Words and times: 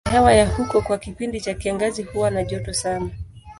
Hali 0.05 0.13
ya 0.15 0.19
hewa 0.21 0.33
ya 0.33 0.49
huko 0.55 0.81
kwa 0.81 0.97
kipindi 0.97 1.41
cha 1.41 1.53
kiangazi 1.53 2.03
huwa 2.03 2.31
na 2.31 2.43
joto 2.43 2.73
sana. 2.73 3.09